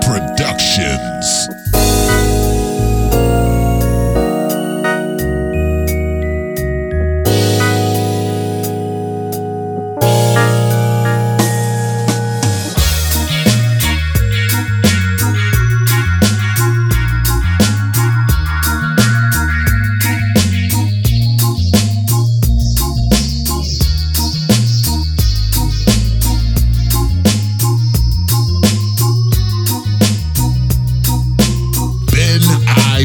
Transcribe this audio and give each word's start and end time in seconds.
Productions. 0.00 1.61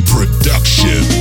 production. 0.08 1.17